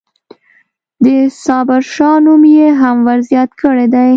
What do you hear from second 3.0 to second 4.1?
ورزیات کړی دی.